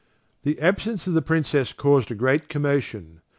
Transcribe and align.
The 0.41 0.59
absence 0.59 1.05
of 1.05 1.13
the 1.13 1.21
Princess 1.21 1.73
caused 1.73 2.09
a 2.09 2.15
great 2.15 2.49
commotion. 2.49 3.21